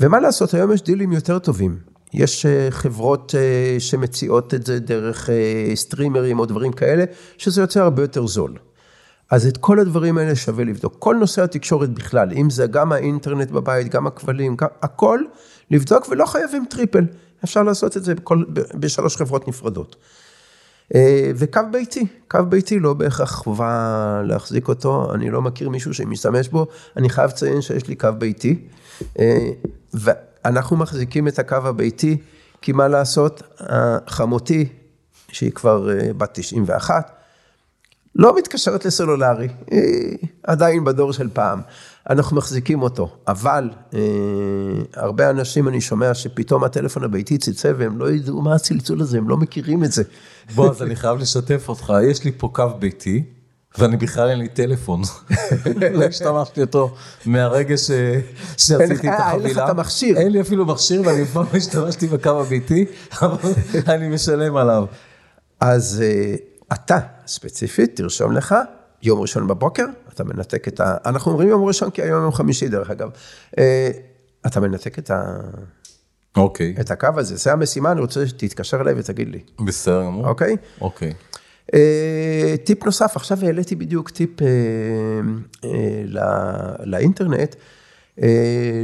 [0.00, 1.78] ומה לעשות, היום יש דילים יותר טובים.
[2.14, 3.34] יש אה, חברות
[3.78, 5.30] שמציעות את זה דרך
[5.74, 7.04] סטרימרים או דברים כאלה,
[7.38, 8.56] שזה יוצא הרבה יותר זול.
[9.30, 10.96] אז את כל הדברים האלה שווה לבדוק.
[10.98, 15.20] כל נושא התקשורת בכלל, אם זה גם האינטרנט בבית, גם הכבלים, גם, הכל,
[15.70, 17.04] לבדוק ולא חייבים טריפל.
[17.44, 19.96] אפשר לעשות את זה בכל, בשלוש חברות נפרדות.
[20.94, 26.48] אה, וקו ביתי, קו ביתי לא בהכרח חובה להחזיק אותו, אני לא מכיר מישהו שמשתמש
[26.48, 26.66] בו,
[26.96, 28.68] אני חייב לציין שיש לי קו ביתי,
[30.46, 32.16] ואנחנו מחזיקים את הקו הביתי,
[32.62, 33.42] כי מה לעשות,
[34.08, 34.68] חמותי,
[35.28, 37.10] שהיא כבר אה, בת 91,
[38.14, 41.60] לא מתקשרת לסלולרי, היא עדיין בדור של פעם.
[42.10, 44.00] אנחנו מחזיקים אותו, אבל אה,
[44.94, 49.28] הרבה אנשים אני שומע שפתאום הטלפון הביתי צלצל והם לא ידעו מה הצלצול הזה, הם
[49.28, 50.02] לא מכירים את זה.
[50.54, 53.24] בועז, אני חייב לשתף אותך, יש לי פה קו ביתי,
[53.78, 55.02] ואני בכלל אין לי טלפון.
[55.92, 56.94] לא השתמשתי אותו
[57.26, 57.90] מהרגע ש...
[58.56, 59.32] שעשיתי את החבילה.
[59.32, 60.16] אין לך את המכשיר.
[60.16, 62.84] אין לי אפילו מכשיר ואני אף פעם לא השתמשתי בקו הביתי,
[63.22, 63.52] אבל
[63.86, 64.84] אני משלם עליו.
[65.60, 66.34] אז אה,
[66.72, 68.54] אתה ספציפית, תרשום לך,
[69.02, 70.96] יום ראשון בבוקר, אתה מנתק את ה...
[71.06, 73.10] אנחנו אומרים יום ראשון כי היום יום חמישי דרך אגב.
[73.58, 73.90] אה,
[74.46, 75.22] אתה מנתק את ה...
[76.36, 76.74] אוקיי.
[76.80, 79.40] את הקו הזה, זה המשימה, אני רוצה שתתקשר אליי ותגיד לי.
[79.64, 80.28] בסדר גמור.
[80.28, 80.56] אוקיי?
[80.80, 81.12] אוקיי.
[81.74, 85.68] אה, טיפ נוסף, עכשיו העליתי בדיוק טיפ אה,
[86.84, 87.56] לאינטרנט,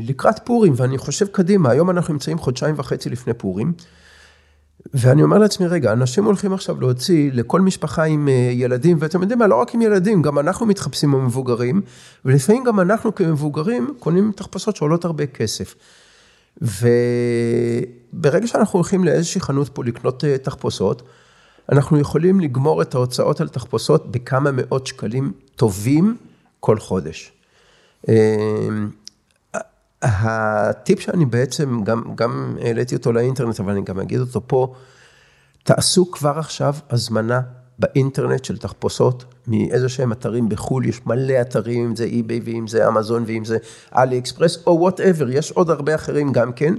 [0.03, 3.73] לקראת פורים, ואני חושב קדימה, היום אנחנו נמצאים חודשיים וחצי לפני פורים.
[4.95, 9.39] ואני אומר לעצמי, רגע, אנשים הולכים עכשיו להוציא לכל משפחה עם אה, ילדים, ואתם יודעים
[9.39, 11.81] מה, לא רק עם ילדים, גם אנחנו מתחפשים עם מבוגרים,
[12.25, 15.75] ולפעמים גם אנחנו כמבוגרים קונים תחפושות שעולות הרבה כסף.
[16.63, 21.03] וברגע שאנחנו הולכים לאיזושהי חנות פה לקנות אה, תחפושות,
[21.73, 26.17] אנחנו יכולים לגמור את ההוצאות על תחפושות בכמה מאות שקלים טובים
[26.61, 27.33] כל חודש.
[28.09, 28.69] אה,
[30.03, 34.75] הטיפ שאני בעצם, גם, גם העליתי אותו לאינטרנט, אבל אני גם אגיד אותו פה,
[35.63, 37.41] תעשו כבר עכשיו הזמנה
[37.79, 42.89] באינטרנט של תחפושות מאיזה שהם אתרים בחו"ל, יש מלא אתרים, אם זה eBay ואם זה
[42.89, 43.57] אמזון ואם זה
[43.97, 46.75] אלי אקספרס או whatever, יש עוד הרבה אחרים גם כן.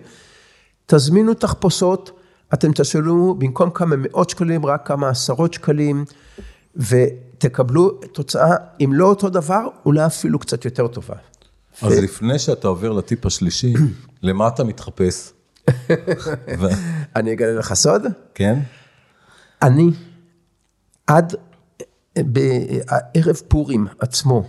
[0.86, 2.12] תזמינו תחפושות,
[2.54, 6.06] אתם תשלמו במקום כמה מאות שקלים, רק כמה עשרות שקלים,
[6.76, 11.16] ותקבלו תוצאה, אם לא אותו דבר, אולי אפילו קצת יותר טובה.
[11.82, 13.74] אז לפני שאתה עובר לטיפ השלישי,
[14.22, 15.34] למה אתה מתחפש?
[17.16, 18.06] אני אגלה לך סוד?
[18.36, 18.60] כן.
[19.62, 19.90] אני,
[21.08, 21.36] עד
[22.18, 24.44] בערב פורים עצמו,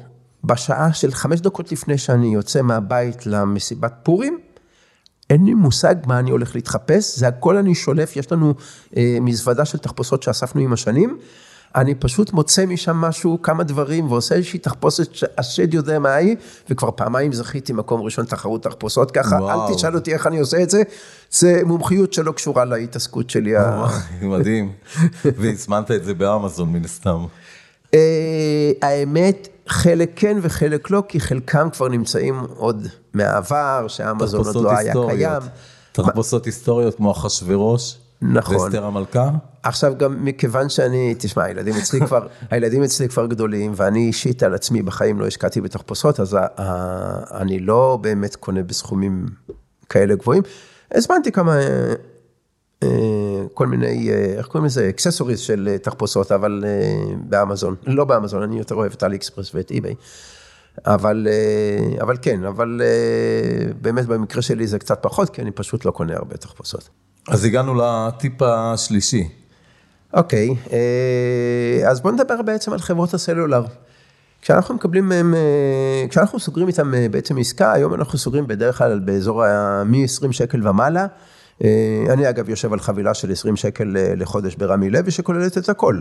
[0.44, 4.38] בשעה של חמש דקות לפני שאני יוצא מהבית למסיבת פורים,
[5.30, 8.54] אין לי מושג מה אני הולך להתחפש, זה הכל אני שולף, יש לנו
[8.96, 11.18] אה, מזוודה של תחפושות שאספנו עם השנים,
[11.74, 16.36] אני פשוט מוצא משם משהו, כמה דברים, ועושה איזושהי תחפושת שהשד יודע מה היא,
[16.70, 19.68] וכבר פעמיים זכיתי מקום ראשון תחרות תחפושות ככה, וואו.
[19.68, 20.82] אל תשאל אותי איך אני עושה את זה,
[21.30, 23.56] זה מומחיות שלא קשורה להתעסקות שלי.
[23.56, 23.86] וואו,
[24.22, 24.72] מדהים,
[25.24, 27.24] והזמנת את זה באמזון מן הסתם.
[27.94, 34.76] אה, האמת, חלק כן וחלק לא, כי חלקם כבר נמצאים עוד מהעבר, שאמזון עוד לא
[34.76, 35.42] היה קיים.
[35.92, 37.98] תחפושות היסטוריות כמו אחשוורוש.
[38.22, 38.56] נכון.
[38.56, 39.30] ואסתר המלכה?
[39.62, 44.54] עכשיו גם מכיוון שאני, תשמע, הילדים אצלי כבר, הילדים אצלי כבר גדולים, ואני אישית על
[44.54, 46.36] עצמי בחיים לא השקעתי בתחפושות, אז
[47.30, 49.26] אני לא באמת קונה בסכומים
[49.88, 50.42] כאלה גבוהים.
[50.94, 51.56] הזמנתי כמה,
[52.82, 52.88] אה,
[53.54, 58.58] כל מיני, אה, איך קוראים לזה, accessories של תחפושות, אבל אה, באמזון, לא באמזון, אני
[58.58, 59.94] יותר אוהב את אלי אקספרס ואת eBay.
[60.86, 61.28] אבל,
[62.00, 62.80] אבל כן, אבל
[63.80, 66.88] באמת במקרה שלי זה קצת פחות, כי אני פשוט לא קונה הרבה תחפושות.
[67.28, 69.28] אז הגענו לטיפ השלישי.
[70.14, 73.64] אוקיי, אה, אז בוא נדבר בעצם על חברות הסלולר.
[74.42, 78.98] כשאנחנו מקבלים מהם, אה, כשאנחנו סוגרים איתם אה, בעצם עסקה, היום אנחנו סוגרים בדרך כלל
[78.98, 79.44] באזור
[79.84, 81.06] מ-20 שקל ומעלה.
[81.64, 86.00] אה, אני אגב יושב על חבילה של 20 שקל לחודש ברמי לוי שכוללת את הכל.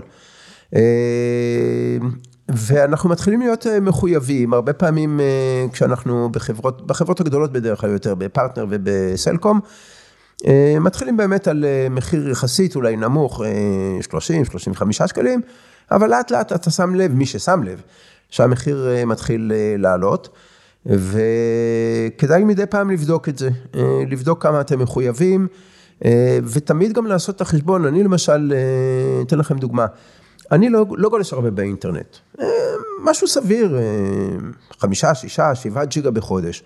[2.49, 5.19] ואנחנו מתחילים להיות מחויבים, הרבה פעמים
[5.71, 9.59] כשאנחנו בחברות, בחברות הגדולות בדרך כלל יותר, בפרטנר ובסלקום,
[10.79, 13.41] מתחילים באמת על מחיר יחסית אולי נמוך,
[14.81, 15.41] 30-35 שקלים,
[15.91, 17.81] אבל לאט לאט אתה שם לב, מי ששם לב,
[18.29, 20.29] שהמחיר אה, מתחיל אה, לעלות,
[20.85, 25.47] וכדאי מדי פעם לבדוק את זה, אה, לבדוק כמה אתם מחויבים,
[26.43, 27.85] ותמיד גם לעשות את החשבון.
[27.85, 28.53] אני למשל,
[29.27, 29.85] אתן לכם דוגמה,
[30.51, 32.17] אני לא, לא גולש הרבה באינטרנט,
[33.03, 33.77] משהו סביר,
[34.79, 36.63] חמישה, שישה, שבעה ג'יגה בחודש.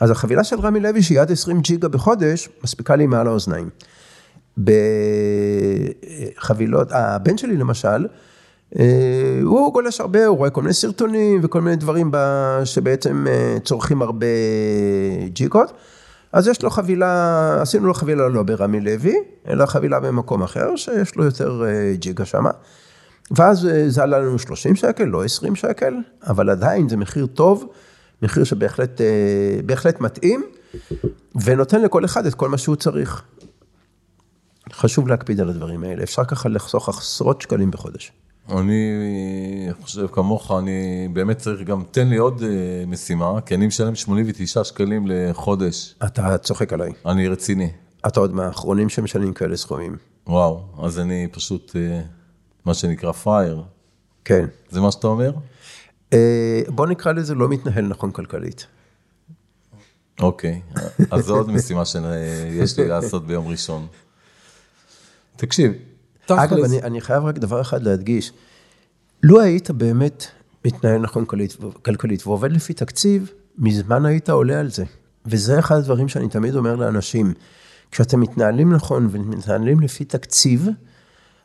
[0.00, 3.68] אז החבילה של רמי לוי, שהיא עד 20 ג'יגה בחודש, מספיקה לי מעל האוזניים.
[6.38, 8.04] בחבילות, הבן שלי למשל, אה,
[9.42, 12.10] הוא גולש הרבה, הוא רואה כל מיני סרטונים וכל מיני דברים
[12.64, 14.26] שבעצם אה, צורכים הרבה
[15.26, 15.72] ג'יקות.
[16.32, 19.16] אז יש לו חבילה, עשינו לו חבילה לא ברמי לוי,
[19.48, 22.50] אלא חבילה במקום אחר, שיש לו יותר אה, ג'יגה שמה.
[23.30, 25.94] ואז זה עלה לנו 30 שקל, לא 20 שקל,
[26.26, 27.72] אבל עדיין זה מחיר טוב,
[28.22, 30.44] מחיר שבהחלט מתאים,
[31.44, 33.22] ונותן לכל אחד את כל מה שהוא צריך.
[34.72, 38.12] חשוב להקפיד על הדברים האלה, אפשר ככה לחסוך עשרות שקלים בחודש.
[38.50, 42.44] אני חושב כמוך, אני באמת צריך גם, תן לי עוד uh,
[42.86, 45.94] משימה, כי אני משלם 89 שקלים לחודש.
[46.04, 46.92] אתה צוחק עליי.
[47.06, 47.70] אני רציני.
[48.06, 49.96] אתה עוד מהאחרונים שמשלמים כאלה סכומים.
[50.26, 52.06] וואו, אז אני פשוט, uh,
[52.64, 53.62] מה שנקרא פראייר.
[54.24, 54.46] כן.
[54.70, 55.32] זה מה שאתה אומר?
[56.10, 56.16] Uh,
[56.68, 58.66] בוא נקרא לזה לא מתנהל נכון כלכלית.
[60.20, 60.60] אוקיי,
[61.10, 63.86] אז זו עוד משימה שיש לי לעשות ביום ראשון.
[65.36, 65.72] תקשיב,
[66.38, 68.32] אגב, אני, אני חייב רק דבר אחד להדגיש.
[69.22, 70.24] לו היית באמת
[70.64, 74.84] מתנהל נכון כלכלית, כלכלית ועובד לפי תקציב, מזמן היית עולה על זה.
[75.26, 77.34] וזה אחד הדברים שאני תמיד אומר לאנשים.
[77.90, 80.68] כשאתם מתנהלים נכון ומתנהלים לפי תקציב,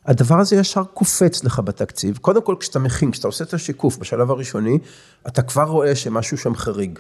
[0.06, 2.18] הדבר הזה ישר קופץ לך בתקציב.
[2.18, 4.80] קודם כל, כשאתה מכין, כשאתה עושה את השיקוף בשלב הראשוני,
[5.28, 7.00] אתה כבר רואה שמשהו שם חריג,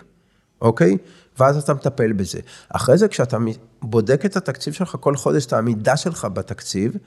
[0.62, 0.98] אוקיי?
[1.40, 2.40] ואז אתה מטפל בזה.
[2.70, 3.38] אחרי זה, כשאתה
[3.82, 6.98] בודק את התקציב שלך כל חודש, את העמידה שלך בתקציב,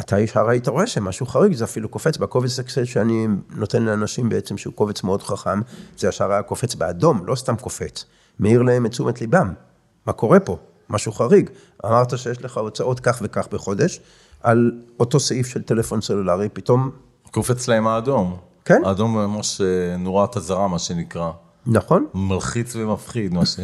[0.00, 4.58] אתה ישר היית רואה שמשהו חריג, זה אפילו קופץ בקובץ אקסל שאני נותן לאנשים בעצם,
[4.58, 5.60] שהוא קובץ מאוד חכם,
[5.96, 8.04] זה ישר היה קופץ באדום, לא סתם קופץ,
[8.40, 9.52] מאיר להם את תשומת ליבם.
[10.06, 10.58] מה קורה פה?
[10.90, 11.50] משהו חריג.
[11.86, 14.00] אמרת שיש לך הוצאות כך וכך בחודש,
[14.42, 16.90] על אותו סעיף של טלפון סלולרי, פתאום...
[17.30, 18.36] קופץ להם האדום.
[18.64, 18.82] כן.
[18.84, 21.30] האדום ממש אה, נורת אזהרה, מה שנקרא.
[21.66, 22.06] נכון.
[22.14, 23.60] מלחיץ ומפחיד, מה ש...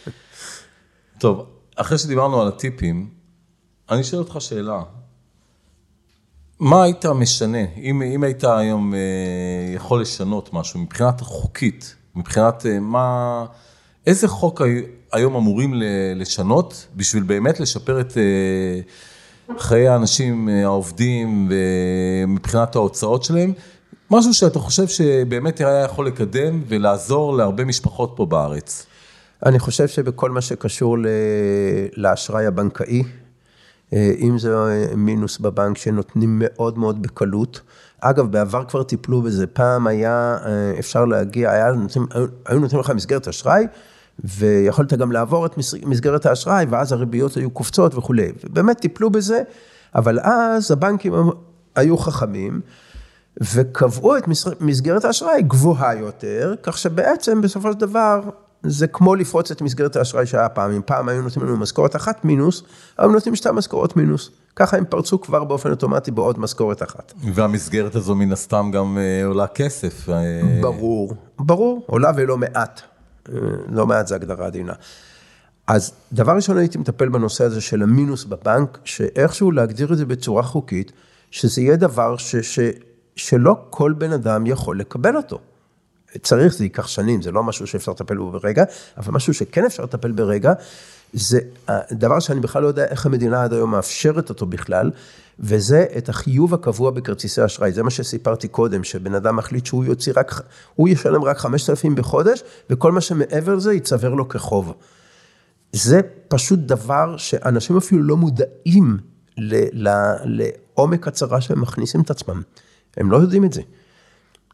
[1.20, 1.46] טוב,
[1.76, 3.08] אחרי שדיברנו על הטיפים,
[3.90, 4.82] אני שואל אותך שאלה.
[6.60, 8.98] מה היית משנה, אם, אם היית היום אה,
[9.74, 13.44] יכול לשנות משהו מבחינת חוקית, מבחינת אה, מה,
[14.06, 14.62] איזה חוק
[15.12, 15.74] היום אמורים
[16.16, 18.80] לשנות בשביל באמת לשפר את אה,
[19.58, 23.52] חיי האנשים העובדים ומבחינת ההוצאות שלהם,
[24.10, 28.86] משהו שאתה חושב שבאמת היה יכול לקדם ולעזור להרבה משפחות פה בארץ.
[29.46, 30.96] אני חושב שבכל מה שקשור
[31.96, 33.27] לאשראי הבנקאי, אה,
[33.92, 37.60] אם זה אה, מינוס בבנק שנותנים מאוד מאוד בקלות.
[38.00, 42.06] אגב, בעבר כבר טיפלו בזה, פעם היה אה, אפשר להגיע, היה נותנים,
[42.46, 43.66] היו נותנים לך מסגרת אשראי,
[44.24, 48.32] ויכולת גם לעבור את מסגרת האשראי, ואז הריביות היו קופצות וכולי.
[48.44, 49.42] ובאמת טיפלו בזה,
[49.94, 51.12] אבל אז הבנקים
[51.76, 52.60] היו חכמים,
[53.54, 54.24] וקבעו את
[54.60, 58.20] מסגרת האשראי גבוהה יותר, כך שבעצם בסופו של דבר
[58.62, 60.70] זה כמו לפרוץ את מסגרת האשראי שהיה פעם.
[60.70, 62.62] אם פעם היו נותנים לנו משכורת אחת מינוס,
[62.98, 64.30] היום נותנים שתי משכורות מינוס.
[64.56, 67.12] ככה הם פרצו כבר באופן אוטומטי בעוד משכורת אחת.
[67.34, 70.08] והמסגרת הזו מן הסתם גם אה, עולה כסף.
[70.08, 70.14] אה,
[70.60, 72.80] ברור, ברור, עולה ולא מעט.
[73.28, 74.72] אה, לא מעט זה הגדרה עדינה.
[75.66, 80.42] אז דבר ראשון הייתי מטפל בנושא הזה של המינוס בבנק, שאיכשהו להגדיר את זה בצורה
[80.42, 80.92] חוקית,
[81.30, 82.58] שזה יהיה דבר ש, ש,
[83.16, 85.38] שלא כל בן אדם יכול לקבל אותו.
[86.22, 88.64] צריך, זה ייקח שנים, זה לא משהו שאפשר לטפל בו ברגע,
[88.96, 90.52] אבל משהו שכן אפשר לטפל ברגע,
[91.12, 91.38] זה
[91.92, 94.90] דבר שאני בכלל לא יודע איך המדינה עד היום מאפשרת אותו בכלל,
[95.40, 97.72] וזה את החיוב הקבוע בכרטיסי אשראי.
[97.72, 100.40] זה מה שסיפרתי קודם, שבן אדם מחליט שהוא יוציא רק,
[100.74, 104.72] הוא ישלם רק 5,000 בחודש, וכל מה שמעבר לזה ייצבר לו כחוב.
[105.72, 108.98] זה פשוט דבר שאנשים אפילו לא מודעים
[109.36, 112.42] לעומק הצרה שהם מכניסים את עצמם.
[112.96, 113.62] הם לא יודעים את זה.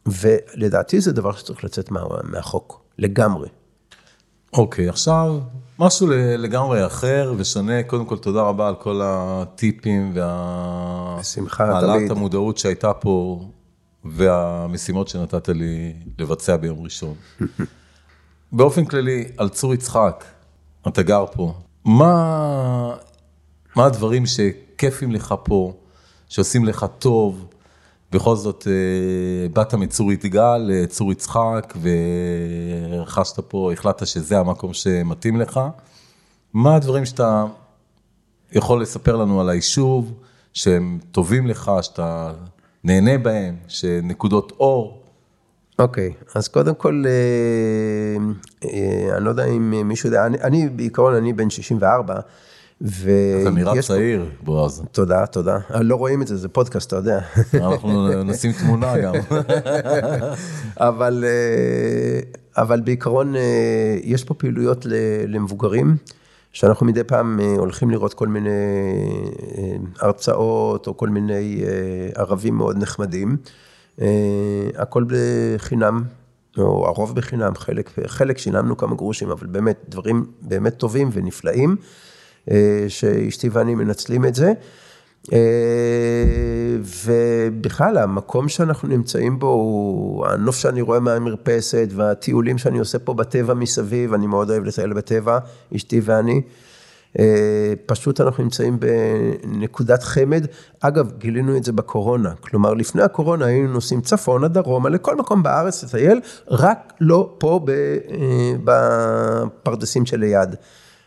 [0.06, 3.48] ולדעתי זה דבר שצריך לצאת מה, מהחוק, לגמרי.
[4.52, 5.40] אוקיי, okay, עכשיו
[5.78, 6.06] משהו
[6.38, 7.82] לגמרי אחר ושונה.
[7.82, 11.16] קודם כל, תודה רבה על כל הטיפים וה...
[11.20, 12.10] בשמחה, תמיד.
[12.10, 13.44] המודעות שהייתה פה
[14.04, 17.14] והמשימות שנתת לי לבצע ביום ראשון.
[18.52, 20.24] באופן כללי, על צור יצחק,
[20.88, 22.96] אתה גר פה, מה,
[23.76, 25.72] מה הדברים שכיפים לך פה,
[26.28, 27.46] שעושים לך טוב?
[28.14, 35.60] בכל זאת, אה, באת מצור יתגל לצור יצחק, ורכשת פה, החלטת שזה המקום שמתאים לך.
[36.54, 37.44] מה הדברים שאתה
[38.52, 40.12] יכול לספר לנו על היישוב,
[40.52, 42.32] שהם טובים לך, שאתה
[42.84, 45.02] נהנה בהם, שנקודות אור?
[45.78, 48.24] אוקיי, okay, אז קודם כל, אה,
[48.68, 52.20] אה, אני לא יודע אם מישהו יודע, אני, אני בעיקרון, אני בן 64,
[52.82, 53.10] ו...
[53.42, 54.82] אתה נראה צעיר, בועז.
[54.92, 55.58] תודה, תודה.
[55.80, 57.20] לא רואים את זה, זה פודקאסט, אתה יודע.
[57.54, 59.14] אנחנו נשים תמונה גם.
[60.76, 61.24] אבל,
[62.56, 63.34] אבל בעיקרון,
[64.02, 64.86] יש פה פעילויות
[65.28, 65.96] למבוגרים.
[66.54, 72.54] שאנחנו מדי פעם אה, הולכים לראות כל מיני אה, הרצאות או כל מיני אה, ערבים
[72.54, 73.36] מאוד נחמדים.
[74.76, 76.04] הכל בחינם,
[76.58, 81.76] או הרוב בחינם, חלק, חלק שילמנו כמה גרושים, אבל באמת דברים באמת טובים ונפלאים,
[82.88, 84.52] שאשתי ואני מנצלים את זה.
[87.04, 93.54] ובכלל, המקום שאנחנו נמצאים בו הוא הנוף שאני רואה מהמרפסת והטיולים שאני עושה פה בטבע
[93.54, 95.38] מסביב, אני מאוד אוהב לטייל בטבע,
[95.76, 96.42] אשתי ואני.
[97.86, 100.46] פשוט אנחנו נמצאים בנקודת חמד.
[100.80, 102.32] אגב, גילינו את זה בקורונה.
[102.40, 107.60] כלומר, לפני הקורונה היינו נוסעים צפונה, דרומה, לכל מקום בארץ לטייל, רק לא פה
[108.64, 110.54] בפרדסים שליד.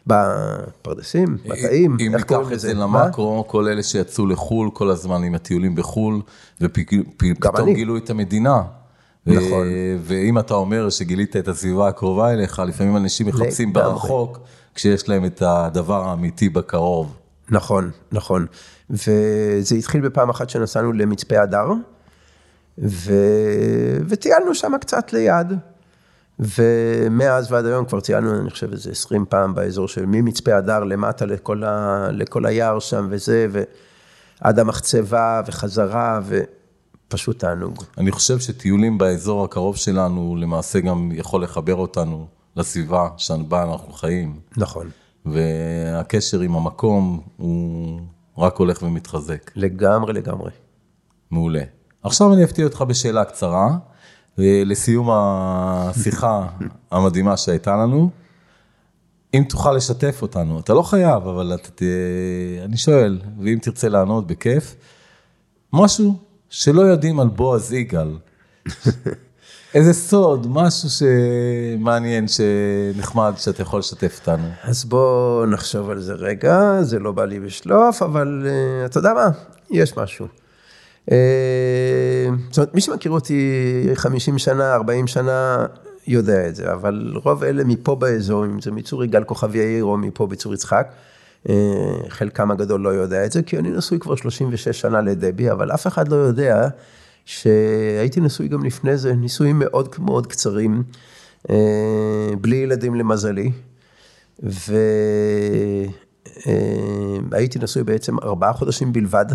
[0.08, 2.52] בפרדסים, בתאים, איך קוראים לזה?
[2.52, 6.22] אם ניקח את זה למקרו, כל אלה שיצאו לחו"ל כל הזמן עם הטיולים בחו"ל,
[6.62, 8.62] ופתאום גילו את המדינה.
[9.26, 9.68] נכון.
[10.02, 14.40] ואם אתה אומר שגילית את הסביבה הקרובה אליך, לפעמים אנשים מחפשים ברחוק,
[14.76, 17.16] כשיש להם את הדבר האמיתי בקרוב.
[17.50, 18.46] נכון, נכון.
[18.90, 21.68] וזה התחיל בפעם אחת שנסענו למצפה הדר,
[22.78, 23.14] ו...
[24.08, 25.54] וטיילנו שם קצת ליד.
[26.40, 31.26] ומאז ועד היום כבר טיילנו, אני חושב, איזה 20 פעם באזור של ממצפה הדר למטה
[31.26, 36.20] לכל, ה, לכל היער שם וזה, ועד המחצבה וחזרה,
[37.08, 37.84] ופשוט תענוג.
[37.98, 44.40] אני חושב שטיולים באזור הקרוב שלנו, למעשה גם יכול לחבר אותנו לסביבה שבה אנחנו חיים.
[44.58, 44.90] נכון.
[45.26, 48.00] והקשר עם המקום הוא
[48.38, 49.52] רק הולך ומתחזק.
[49.56, 50.52] לגמרי, לגמרי.
[51.32, 51.64] מעולה.
[52.04, 53.78] עכשיו אני אפתיע אותך בשאלה קצרה.
[54.38, 56.48] לסיום השיחה
[56.92, 58.10] המדהימה שהייתה לנו,
[59.34, 61.82] אם תוכל לשתף אותנו, אתה לא חייב, אבל אתה, ת...
[62.66, 64.76] אני שואל, ואם תרצה לענות, בכיף,
[65.74, 66.16] משהו
[66.50, 68.18] שלא יודעים על בועז יגאל.
[69.74, 74.50] איזה סוד, משהו שמעניין, שנחמד, שאתה יכול לשתף אותנו.
[74.64, 79.14] אז בוא נחשוב על זה רגע, זה לא בא לי בשלוף, אבל uh, אתה יודע
[79.14, 79.30] מה,
[79.72, 80.28] יש משהו.
[81.12, 85.66] אה, זאת אומרת, מי שמכיר אותי 50 שנה, 40 שנה,
[86.08, 89.98] יודע את זה, אבל רוב אלה מפה באזור, אם זה מצור יגאל כוכב יאיר או
[89.98, 90.88] מפה בצור יצחק,
[91.50, 91.56] אה,
[92.10, 95.88] חלקם הגדול לא יודע את זה, כי אני נשוי כבר 36 שנה לדבי, אבל אף
[95.88, 96.68] אחד לא יודע
[97.26, 100.84] שהייתי נשוי גם לפני זה, נישואים מאוד מאוד קצרים,
[101.50, 103.52] אה, בלי ילדים למזלי,
[107.30, 109.26] והייתי נשוי בעצם ארבעה חודשים בלבד.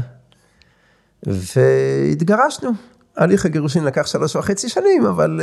[1.27, 2.71] והתגרשנו.
[3.17, 5.41] הליך הגירושין לקח שלוש וחצי שנים, אבל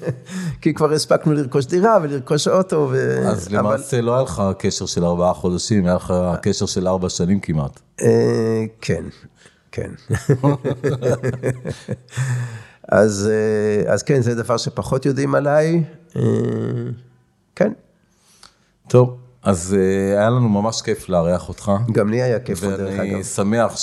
[0.60, 2.88] כי כבר הספקנו לרכוש דירה ולרכוש אוטו.
[2.90, 3.18] ו...
[3.28, 3.58] אז אבל...
[3.58, 7.80] למעשה לא היה לך קשר של ארבעה חודשים, היה לך קשר של ארבע שנים כמעט.
[8.02, 9.04] אה, כן,
[9.72, 9.90] כן.
[12.88, 15.84] אז, אה, אז כן, זה דבר שפחות יודעים עליי.
[16.16, 16.22] אה,
[17.54, 17.72] כן.
[18.88, 21.72] טוב, אז אה, היה לנו ממש כיף לארח אותך.
[21.92, 23.12] גם לי היה כיף, דרך אגב.
[23.12, 23.74] ואני שמח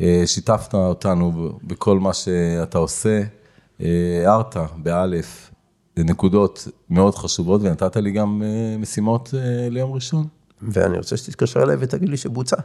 [0.00, 3.22] ששיתפת אה, אותנו בכל מה שאתה עושה.
[3.80, 5.50] הערת, באלף,
[5.96, 9.34] נקודות מאוד חשובות, ונתת לי גם אה, משימות
[9.70, 10.26] ליום ראשון.
[10.62, 12.56] ואני רוצה שתתקשר אליי ותגיד לי שבוצע.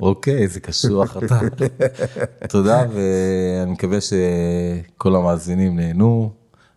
[0.00, 1.40] אוקיי, זה קשוח אתה.
[2.48, 6.32] תודה, ואני מקווה שכל המאזינים נהנו,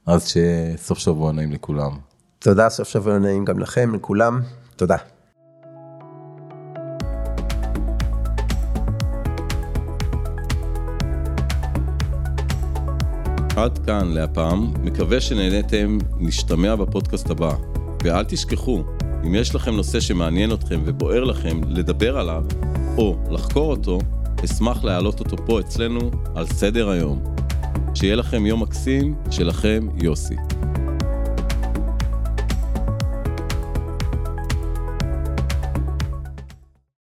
[0.06, 2.05] אז שסוף שבוע נעים לכולם.
[2.46, 4.42] תודה, סוף שבוע נעים גם לכם, לכולם.
[4.76, 4.96] תודה.
[13.56, 17.52] עד כאן להפעם, מקווה שנהניתם, נשתמע בפודקאסט הבא.
[18.04, 18.84] ואל תשכחו,
[19.26, 22.44] אם יש לכם נושא שמעניין אתכם ובוער לכם לדבר עליו,
[22.98, 24.00] או לחקור אותו,
[24.46, 27.24] אשמח להעלות אותו פה אצלנו על סדר היום.
[27.96, 30.36] שיהיה לכם יום מקסים, שלכם יוסי.